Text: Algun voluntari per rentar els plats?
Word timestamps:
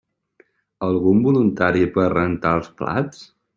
Algun 0.87 1.19
voluntari 1.27 1.85
per 1.99 2.07
rentar 2.17 2.57
els 2.63 2.75
plats? 2.83 3.25